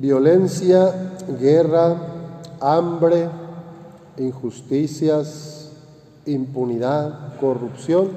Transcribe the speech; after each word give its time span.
Violencia, 0.00 1.12
guerra, 1.38 1.94
hambre, 2.58 3.28
injusticias, 4.16 5.72
impunidad, 6.24 7.36
corrupción. 7.38 8.08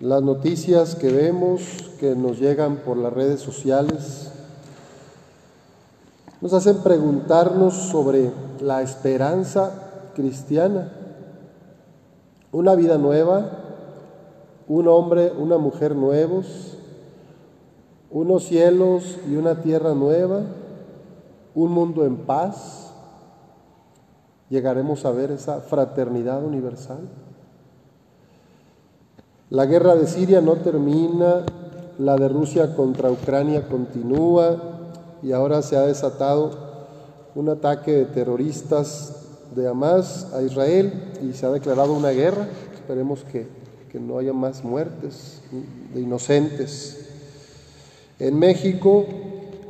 Las 0.00 0.20
noticias 0.20 0.96
que 0.96 1.10
vemos, 1.10 1.62
que 1.98 2.14
nos 2.14 2.38
llegan 2.38 2.76
por 2.84 2.98
las 2.98 3.14
redes 3.14 3.40
sociales, 3.40 4.32
nos 6.42 6.52
hacen 6.52 6.82
preguntarnos 6.82 7.72
sobre 7.72 8.30
la 8.60 8.82
esperanza 8.82 10.10
cristiana. 10.14 10.92
Una 12.52 12.74
vida 12.74 12.98
nueva, 12.98 13.50
un 14.68 14.88
hombre, 14.88 15.32
una 15.38 15.56
mujer 15.56 15.96
nuevos, 15.96 16.76
unos 18.14 18.44
cielos 18.44 19.18
y 19.28 19.34
una 19.34 19.60
tierra 19.60 19.92
nueva, 19.92 20.42
un 21.52 21.72
mundo 21.72 22.06
en 22.06 22.16
paz. 22.16 22.92
Llegaremos 24.48 25.04
a 25.04 25.10
ver 25.10 25.32
esa 25.32 25.60
fraternidad 25.60 26.42
universal. 26.44 27.08
La 29.50 29.66
guerra 29.66 29.96
de 29.96 30.06
Siria 30.06 30.40
no 30.40 30.54
termina, 30.54 31.44
la 31.98 32.16
de 32.16 32.28
Rusia 32.28 32.76
contra 32.76 33.10
Ucrania 33.10 33.66
continúa 33.66 34.58
y 35.20 35.32
ahora 35.32 35.60
se 35.60 35.76
ha 35.76 35.82
desatado 35.82 36.52
un 37.34 37.48
ataque 37.48 37.92
de 37.92 38.04
terroristas 38.04 39.22
de 39.56 39.66
Hamas 39.66 40.32
a 40.32 40.40
Israel 40.40 40.92
y 41.20 41.32
se 41.32 41.46
ha 41.46 41.50
declarado 41.50 41.92
una 41.92 42.10
guerra. 42.10 42.46
Esperemos 42.74 43.24
que, 43.24 43.48
que 43.90 43.98
no 43.98 44.18
haya 44.18 44.32
más 44.32 44.62
muertes 44.62 45.40
de 45.92 46.00
inocentes. 46.00 47.13
En 48.18 48.38
México 48.38 49.06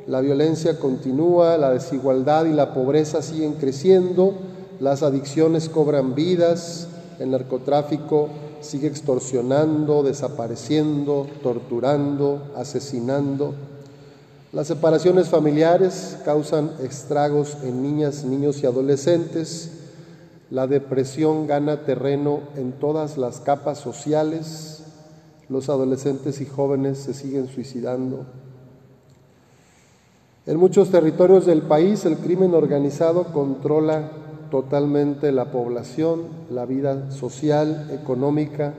la 0.06 0.20
violencia 0.20 0.78
continúa, 0.78 1.56
la 1.56 1.70
desigualdad 1.70 2.44
y 2.44 2.52
la 2.52 2.74
pobreza 2.74 3.22
siguen 3.22 3.55
creciendo, 3.55 4.34
las 4.80 5.02
adicciones 5.02 5.70
cobran 5.70 6.14
vidas, 6.14 6.88
el 7.19 7.30
narcotráfico 7.30 8.28
sigue 8.60 8.88
extorsionando, 8.88 10.02
desapareciendo, 10.02 11.27
torturando, 11.42 12.52
asesinando. 12.54 13.54
Las 14.52 14.66
separaciones 14.66 15.28
familiares 15.28 16.19
causan 16.24 16.72
estragos 16.82 17.56
en 17.62 17.82
niñas, 17.82 18.24
niños 18.24 18.62
y 18.62 18.66
adolescentes. 18.66 19.70
La 20.50 20.66
depresión 20.66 21.47
gana 21.47 21.84
terreno 21.84 22.41
en 22.56 22.72
todas 22.72 23.16
las 23.16 23.41
capas 23.41 23.78
sociales. 23.78 24.73
Los 25.48 25.69
adolescentes 25.69 26.41
y 26.41 26.47
jóvenes 26.47 26.98
se 26.98 27.14
siguen 27.14 27.48
suicidando. 27.48 28.25
En 30.47 30.59
muchos 30.59 30.91
territorios 30.91 31.47
del 31.47 31.62
país 31.62 32.05
el 32.05 32.19
crimen 32.19 32.55
organizado 32.55 33.33
controla 33.33 34.11
totalmente 34.50 35.33
la 35.33 35.50
población, 35.50 36.22
la 36.50 36.67
vida 36.67 37.11
social, 37.11 37.91
económica 37.91 38.75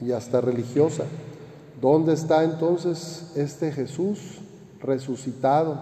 y 0.00 0.12
hasta 0.12 0.40
religiosa. 0.40 1.04
¿Dónde 1.80 2.14
está 2.14 2.44
entonces 2.44 3.32
este 3.34 3.72
Jesús 3.72 4.40
resucitado? 4.80 5.78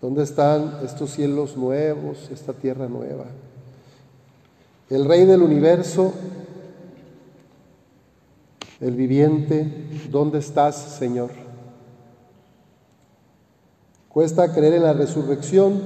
¿Dónde 0.00 0.22
están 0.22 0.80
estos 0.84 1.10
cielos 1.12 1.56
nuevos, 1.56 2.28
esta 2.30 2.52
tierra 2.52 2.88
nueva? 2.88 3.24
El 4.90 5.06
Rey 5.06 5.24
del 5.24 5.42
universo, 5.42 6.12
el 8.80 8.94
viviente, 8.94 9.88
¿dónde 10.10 10.38
estás, 10.38 10.76
Señor? 10.76 11.30
Cuesta 14.08 14.52
creer 14.52 14.74
en 14.74 14.82
la 14.84 14.92
resurrección, 14.92 15.80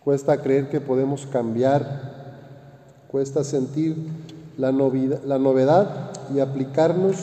cuesta 0.00 0.40
creer 0.40 0.70
que 0.70 0.80
podemos 0.80 1.26
cambiar, 1.26 3.04
cuesta 3.10 3.44
sentir 3.44 3.96
la 4.56 4.72
novedad, 4.72 5.20
la 5.24 5.38
novedad 5.38 6.10
y 6.34 6.40
aplicarnos 6.40 7.16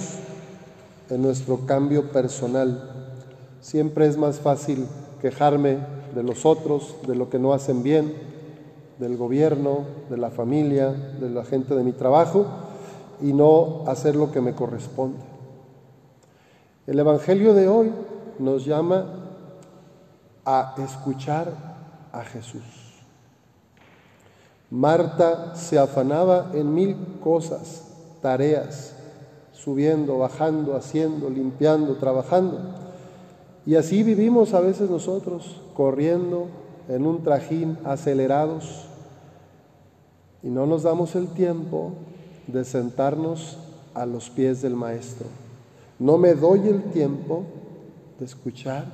en 1.09 1.21
nuestro 1.21 1.65
cambio 1.65 2.11
personal. 2.11 2.91
Siempre 3.61 4.07
es 4.07 4.17
más 4.17 4.39
fácil 4.39 4.85
quejarme 5.21 5.77
de 6.15 6.23
los 6.23 6.45
otros, 6.45 6.95
de 7.07 7.15
lo 7.15 7.29
que 7.29 7.39
no 7.39 7.53
hacen 7.53 7.83
bien, 7.83 8.13
del 8.99 9.17
gobierno, 9.17 9.85
de 10.09 10.17
la 10.17 10.29
familia, 10.29 10.91
de 10.91 11.29
la 11.29 11.45
gente 11.45 11.75
de 11.75 11.83
mi 11.83 11.93
trabajo, 11.93 12.45
y 13.21 13.33
no 13.33 13.83
hacer 13.87 14.15
lo 14.15 14.31
que 14.31 14.41
me 14.41 14.55
corresponde. 14.55 15.19
El 16.87 16.99
Evangelio 16.99 17.53
de 17.53 17.67
hoy 17.67 17.91
nos 18.39 18.65
llama 18.65 19.05
a 20.45 20.75
escuchar 20.77 21.53
a 22.11 22.23
Jesús. 22.23 22.63
Marta 24.71 25.55
se 25.55 25.77
afanaba 25.77 26.51
en 26.53 26.73
mil 26.73 26.95
cosas, 27.21 27.83
tareas, 28.21 28.95
subiendo, 29.51 30.17
bajando, 30.17 30.75
haciendo, 30.75 31.29
limpiando, 31.29 31.95
trabajando. 31.95 32.59
Y 33.65 33.75
así 33.75 34.03
vivimos 34.03 34.53
a 34.53 34.59
veces 34.59 34.89
nosotros, 34.89 35.61
corriendo 35.75 36.47
en 36.87 37.05
un 37.05 37.23
trajín, 37.23 37.77
acelerados, 37.83 38.85
y 40.41 40.47
no 40.47 40.65
nos 40.65 40.83
damos 40.83 41.15
el 41.15 41.27
tiempo 41.29 41.91
de 42.51 42.65
sentarnos 42.65 43.57
a 43.93 44.05
los 44.05 44.29
pies 44.29 44.61
del 44.61 44.75
Maestro. 44.75 45.27
No 45.99 46.17
me 46.17 46.33
doy 46.33 46.67
el 46.67 46.83
tiempo 46.91 47.43
de 48.19 48.25
escuchar 48.25 48.85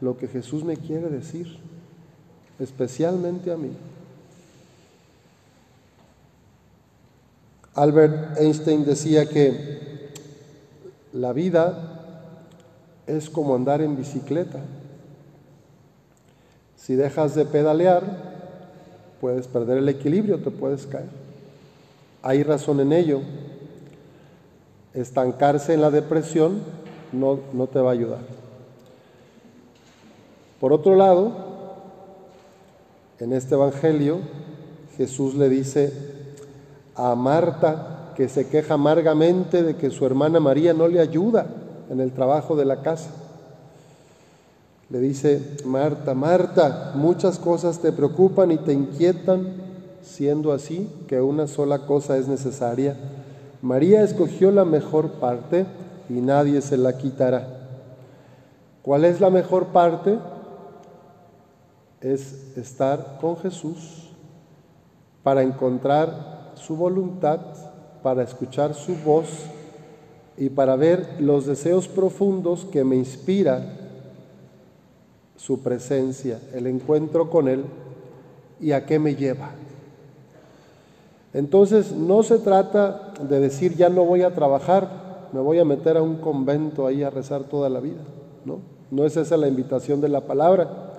lo 0.00 0.16
que 0.16 0.28
Jesús 0.28 0.64
me 0.64 0.76
quiere 0.76 1.08
decir, 1.08 1.58
especialmente 2.58 3.52
a 3.52 3.56
mí. 3.56 3.70
Albert 7.74 8.38
Einstein 8.38 8.84
decía 8.84 9.26
que 9.26 10.10
la 11.12 11.32
vida 11.32 11.94
es 13.06 13.28
como 13.28 13.54
andar 13.54 13.80
en 13.82 13.96
bicicleta. 13.96 14.60
Si 16.76 16.94
dejas 16.94 17.34
de 17.34 17.44
pedalear, 17.44 18.02
puedes 19.20 19.46
perder 19.46 19.78
el 19.78 19.88
equilibrio, 19.88 20.38
te 20.38 20.50
puedes 20.50 20.86
caer. 20.86 21.23
Hay 22.24 22.42
razón 22.42 22.80
en 22.80 22.94
ello. 22.94 23.20
Estancarse 24.94 25.74
en 25.74 25.82
la 25.82 25.90
depresión 25.90 26.62
no, 27.12 27.38
no 27.52 27.66
te 27.66 27.78
va 27.80 27.90
a 27.90 27.92
ayudar. 27.92 28.20
Por 30.58 30.72
otro 30.72 30.96
lado, 30.96 31.32
en 33.20 33.34
este 33.34 33.54
Evangelio, 33.54 34.20
Jesús 34.96 35.34
le 35.34 35.50
dice 35.50 35.92
a 36.94 37.14
Marta, 37.14 38.12
que 38.16 38.30
se 38.30 38.48
queja 38.48 38.74
amargamente 38.74 39.62
de 39.62 39.76
que 39.76 39.90
su 39.90 40.06
hermana 40.06 40.40
María 40.40 40.72
no 40.72 40.88
le 40.88 41.00
ayuda 41.00 41.46
en 41.90 42.00
el 42.00 42.12
trabajo 42.12 42.56
de 42.56 42.64
la 42.64 42.80
casa. 42.80 43.10
Le 44.88 44.98
dice, 45.00 45.42
Marta, 45.66 46.14
Marta, 46.14 46.92
muchas 46.94 47.38
cosas 47.38 47.80
te 47.80 47.92
preocupan 47.92 48.52
y 48.52 48.56
te 48.56 48.72
inquietan, 48.72 49.63
siendo 50.04 50.52
así 50.52 50.88
que 51.08 51.20
una 51.20 51.46
sola 51.46 51.86
cosa 51.86 52.16
es 52.16 52.28
necesaria. 52.28 52.96
María 53.62 54.02
escogió 54.02 54.50
la 54.50 54.64
mejor 54.64 55.12
parte 55.12 55.66
y 56.08 56.14
nadie 56.14 56.60
se 56.60 56.76
la 56.76 56.98
quitará. 56.98 57.48
¿Cuál 58.82 59.06
es 59.06 59.20
la 59.20 59.30
mejor 59.30 59.68
parte? 59.68 60.18
Es 62.00 62.56
estar 62.56 63.18
con 63.20 63.38
Jesús 63.38 64.10
para 65.22 65.42
encontrar 65.42 66.52
su 66.54 66.76
voluntad, 66.76 67.40
para 68.02 68.22
escuchar 68.22 68.74
su 68.74 68.94
voz 68.96 69.28
y 70.36 70.50
para 70.50 70.76
ver 70.76 71.16
los 71.18 71.46
deseos 71.46 71.88
profundos 71.88 72.66
que 72.66 72.84
me 72.84 72.96
inspira 72.96 73.64
su 75.36 75.62
presencia, 75.62 76.38
el 76.52 76.66
encuentro 76.66 77.30
con 77.30 77.48
Él 77.48 77.64
y 78.60 78.72
a 78.72 78.84
qué 78.84 78.98
me 78.98 79.14
lleva. 79.14 79.52
Entonces 81.34 81.90
no 81.92 82.22
se 82.22 82.38
trata 82.38 83.12
de 83.20 83.40
decir 83.40 83.76
ya 83.76 83.88
no 83.88 84.04
voy 84.04 84.22
a 84.22 84.34
trabajar, 84.34 85.28
me 85.32 85.40
voy 85.40 85.58
a 85.58 85.64
meter 85.64 85.96
a 85.96 86.02
un 86.02 86.16
convento 86.16 86.86
ahí 86.86 87.02
a 87.02 87.10
rezar 87.10 87.42
toda 87.42 87.68
la 87.68 87.80
vida, 87.80 88.02
¿no? 88.44 88.60
No 88.92 89.04
es 89.04 89.16
esa 89.16 89.36
la 89.36 89.48
invitación 89.48 90.00
de 90.00 90.08
la 90.08 90.20
palabra, 90.20 90.92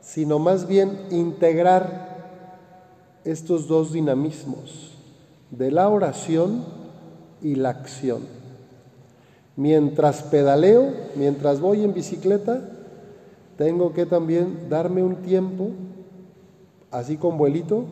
sino 0.00 0.38
más 0.38 0.66
bien 0.66 0.98
integrar 1.10 2.10
estos 3.24 3.68
dos 3.68 3.92
dinamismos 3.92 4.92
de 5.50 5.70
la 5.70 5.90
oración 5.90 6.64
y 7.42 7.56
la 7.56 7.68
acción. 7.68 8.22
Mientras 9.54 10.22
pedaleo, 10.22 10.88
mientras 11.14 11.60
voy 11.60 11.84
en 11.84 11.92
bicicleta, 11.92 12.70
tengo 13.58 13.92
que 13.92 14.06
también 14.06 14.70
darme 14.70 15.02
un 15.02 15.16
tiempo, 15.16 15.72
así 16.90 17.18
con 17.18 17.36
vuelito, 17.36 17.84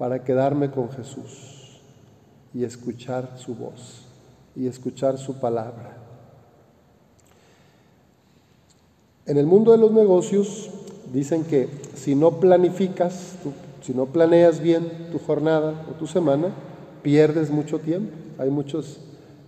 para 0.00 0.24
quedarme 0.24 0.70
con 0.70 0.88
Jesús 0.88 1.78
y 2.54 2.64
escuchar 2.64 3.34
su 3.36 3.54
voz 3.54 4.06
y 4.56 4.66
escuchar 4.66 5.18
su 5.18 5.34
palabra. 5.34 5.94
En 9.26 9.36
el 9.36 9.44
mundo 9.44 9.72
de 9.72 9.76
los 9.76 9.92
negocios 9.92 10.70
dicen 11.12 11.44
que 11.44 11.68
si 11.96 12.14
no 12.14 12.40
planificas, 12.40 13.34
si 13.82 13.92
no 13.92 14.06
planeas 14.06 14.60
bien 14.60 15.10
tu 15.12 15.18
jornada 15.18 15.84
o 15.90 15.92
tu 15.92 16.06
semana, 16.06 16.48
pierdes 17.02 17.50
mucho 17.50 17.78
tiempo. 17.78 18.16
Hay 18.38 18.48
muchos 18.48 19.00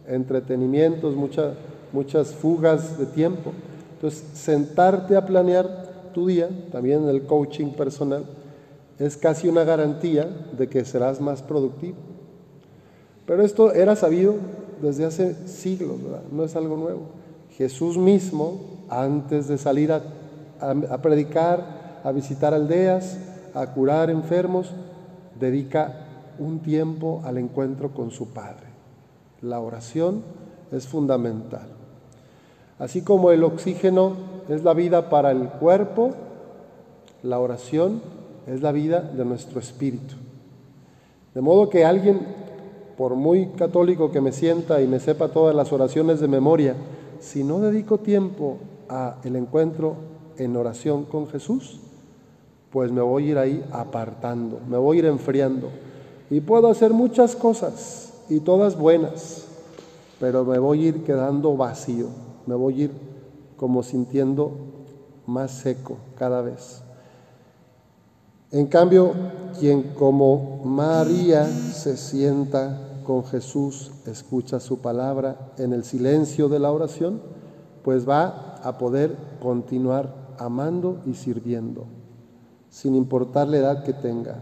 entretenimientos, 0.07 1.17
muchas 1.17 2.35
fugas 2.35 2.99
de 2.99 3.07
tiempo. 3.07 3.53
Entonces, 3.95 4.23
sentarte 4.35 5.17
a 5.17 5.25
planear 5.25 6.11
tu 6.13 6.27
día, 6.27 6.51
también 6.71 7.05
en 7.05 7.09
el 7.09 7.23
coaching 7.23 7.69
personal, 7.69 8.27
es 9.03 9.17
casi 9.17 9.49
una 9.49 9.65
garantía 9.65 10.29
de 10.57 10.69
que 10.69 10.85
serás 10.85 11.21
más 11.21 11.43
productivo. 11.43 11.97
Pero 13.27 13.43
esto 13.43 13.73
era 13.73 13.97
sabido 13.97 14.37
desde 14.81 15.05
hace 15.05 15.49
siglos, 15.49 15.97
no 16.31 16.45
es 16.45 16.55
algo 16.55 16.77
nuevo. 16.77 17.01
Jesús 17.57 17.99
mismo, 17.99 18.61
antes 18.89 19.49
de 19.49 19.59
salir 19.59 19.91
a, 19.91 20.03
a 20.61 21.03
predicar, 21.03 22.01
a 22.05 22.13
visitar 22.13 22.55
aldeas, 22.55 23.19
a 23.55 23.67
curar 23.73 24.09
enfermos, 24.09 24.71
dedica 25.39 26.07
un 26.39 26.61
tiempo 26.61 27.23
al 27.25 27.39
encuentro 27.39 27.93
con 27.93 28.13
su 28.13 28.29
Padre. 28.29 28.67
La 29.41 29.59
oración 29.59 30.23
es 30.71 30.87
fundamental. 30.87 31.67
Así 32.79 33.03
como 33.03 33.33
el 33.33 33.43
oxígeno 33.43 34.15
es 34.49 34.63
la 34.63 34.75
vida 34.75 35.11
para 35.11 35.33
el 35.33 35.49
cuerpo, 35.49 36.13
la 37.25 37.41
oración 37.41 38.22
es 38.47 38.63
la 38.63 38.73
vida 38.73 39.01
de 39.01 39.25
nuestro 39.25 39.61
espíritu. 39.61 40.15
De 41.35 41.41
modo 41.41 41.71
que 41.71 41.85
alguien, 41.85 42.21
por 42.97 43.15
muy 43.15 43.49
católico 43.49 44.11
que 44.11 44.21
me 44.21 44.33
sienta 44.33 44.81
y 44.83 44.87
me 44.87 45.01
sepa 45.01 45.29
todas 45.29 45.55
las 45.55 45.73
oraciones 45.73 46.21
de 46.21 46.29
memoria, 46.29 46.75
si 47.21 47.45
no 47.45 47.61
dedico 47.61 47.99
tiempo 47.99 48.59
a 48.89 49.17
el 49.25 49.37
encuentro 49.37 49.97
en 50.37 50.57
oración 50.57 51.05
con 51.05 51.29
Jesús, 51.29 51.81
pues 52.71 52.91
me 52.91 53.01
voy 53.01 53.25
a 53.25 53.31
ir 53.31 53.39
ahí 53.39 53.65
apartando, 53.71 54.61
me 54.69 54.77
voy 54.77 54.97
a 54.97 55.01
ir 55.01 55.07
enfriando. 55.07 55.69
Y 56.31 56.41
puedo 56.41 56.69
hacer 56.69 56.93
muchas 56.93 57.37
cosas 57.37 58.15
y 58.29 58.41
todas 58.41 58.77
buenas, 58.77 59.47
pero 60.19 60.45
me 60.45 60.59
voy 60.59 60.85
a 60.85 60.89
ir 60.89 61.05
quedando 61.05 61.57
vacío, 61.57 62.09
me 62.47 62.55
voy 62.55 62.75
a 62.75 62.85
ir 62.85 62.91
como 63.57 63.83
sintiendo 63.83 64.53
más 65.27 65.53
seco 65.53 65.97
cada 66.17 66.43
vez. 66.43 66.82
En 68.53 68.67
cambio, 68.67 69.13
quien 69.59 69.95
como 69.95 70.61
María 70.65 71.47
se 71.47 71.97
sienta 71.97 73.01
con 73.05 73.25
Jesús, 73.25 73.91
escucha 74.07 74.61
su 74.61 74.79
palabra 74.79 75.53
en 75.59 75.73
el 75.73 75.85
silencio 75.85 76.49
de 76.49 76.61
la 76.61 76.71
oración, 76.71 77.21
pues 77.83 78.09
va 78.09 78.61
a 78.63 78.79
poder 78.79 79.17
continuar 79.41 80.15
amando 80.39 81.01
y 81.07 81.15
sirviendo 81.15 81.87
sin 82.73 82.95
importar 82.95 83.49
la 83.49 83.59
edad 83.59 83.85
que 83.85 83.93
tenga. 83.93 84.41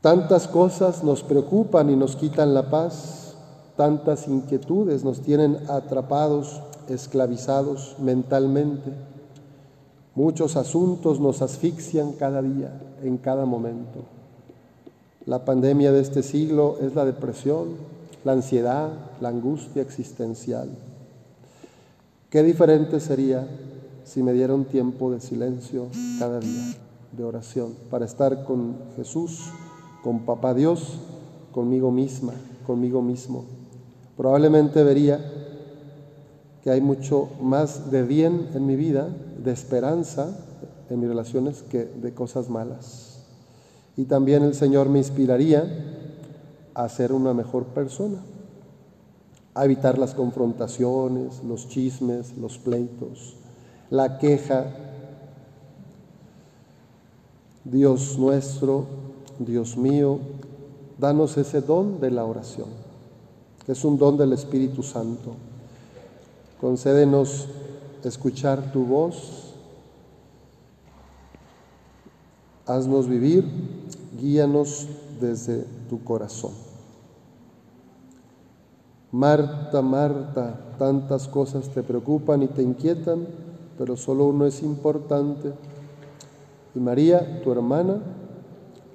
Tantas 0.00 0.48
cosas 0.48 1.04
nos 1.04 1.22
preocupan 1.22 1.90
y 1.90 1.96
nos 1.96 2.16
quitan 2.16 2.54
la 2.54 2.68
paz, 2.68 3.36
tantas 3.76 4.26
inquietudes 4.26 5.04
nos 5.04 5.20
tienen 5.20 5.58
atrapados, 5.70 6.60
esclavizados 6.88 7.94
mentalmente. 8.00 8.92
Muchos 10.18 10.56
asuntos 10.56 11.20
nos 11.20 11.42
asfixian 11.42 12.10
cada 12.14 12.42
día, 12.42 12.72
en 13.04 13.18
cada 13.18 13.46
momento. 13.46 14.00
La 15.26 15.44
pandemia 15.44 15.92
de 15.92 16.00
este 16.00 16.24
siglo 16.24 16.76
es 16.80 16.96
la 16.96 17.04
depresión, 17.04 17.76
la 18.24 18.32
ansiedad, 18.32 18.90
la 19.20 19.28
angustia 19.28 19.80
existencial. 19.80 20.70
Qué 22.30 22.42
diferente 22.42 22.98
sería 22.98 23.46
si 24.02 24.24
me 24.24 24.32
diera 24.32 24.54
un 24.54 24.64
tiempo 24.64 25.12
de 25.12 25.20
silencio 25.20 25.86
cada 26.18 26.40
día, 26.40 26.74
de 27.12 27.22
oración, 27.22 27.74
para 27.88 28.04
estar 28.04 28.42
con 28.42 28.74
Jesús, 28.96 29.50
con 30.02 30.26
Papá 30.26 30.52
Dios, 30.52 30.98
conmigo 31.52 31.92
misma, 31.92 32.32
conmigo 32.66 33.02
mismo. 33.02 33.44
Probablemente 34.16 34.82
vería 34.82 35.37
que 36.68 36.72
hay 36.72 36.82
mucho 36.82 37.30
más 37.40 37.90
de 37.90 38.02
bien 38.02 38.50
en 38.52 38.66
mi 38.66 38.76
vida, 38.76 39.08
de 39.42 39.52
esperanza 39.52 40.36
en 40.90 41.00
mis 41.00 41.08
relaciones, 41.08 41.62
que 41.62 41.86
de 41.86 42.12
cosas 42.12 42.50
malas. 42.50 43.20
Y 43.96 44.04
también 44.04 44.42
el 44.42 44.54
Señor 44.54 44.90
me 44.90 44.98
inspiraría 44.98 45.64
a 46.74 46.86
ser 46.90 47.14
una 47.14 47.32
mejor 47.32 47.64
persona, 47.68 48.18
a 49.54 49.64
evitar 49.64 49.96
las 49.96 50.12
confrontaciones, 50.12 51.42
los 51.42 51.70
chismes, 51.70 52.36
los 52.36 52.58
pleitos, 52.58 53.36
la 53.88 54.18
queja. 54.18 54.66
Dios 57.64 58.18
nuestro, 58.18 58.84
Dios 59.38 59.74
mío, 59.78 60.18
danos 60.98 61.38
ese 61.38 61.62
don 61.62 61.98
de 61.98 62.10
la 62.10 62.26
oración, 62.26 62.68
que 63.64 63.72
es 63.72 63.82
un 63.86 63.96
don 63.96 64.18
del 64.18 64.34
Espíritu 64.34 64.82
Santo. 64.82 65.48
Concédenos 66.60 67.48
escuchar 68.04 68.72
tu 68.72 68.84
voz, 68.84 69.54
haznos 72.66 73.08
vivir, 73.08 73.44
guíanos 74.20 74.88
desde 75.20 75.64
tu 75.88 76.02
corazón. 76.02 76.52
Marta, 79.10 79.80
Marta, 79.80 80.74
tantas 80.78 81.28
cosas 81.28 81.68
te 81.68 81.82
preocupan 81.82 82.42
y 82.42 82.48
te 82.48 82.62
inquietan 82.62 83.26
pero 83.78 83.96
solo 83.96 84.26
uno 84.26 84.44
es 84.44 84.62
importante. 84.62 85.52
Y 86.74 86.80
María, 86.80 87.40
tu 87.42 87.52
hermana, 87.52 88.00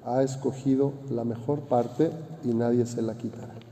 ha 0.06 0.22
escogido 0.22 0.92
la 1.10 1.24
mejor 1.24 1.62
parte 1.62 2.12
y 2.44 2.50
nadie 2.50 2.86
se 2.86 3.02
la 3.02 3.18
quitará. 3.18 3.63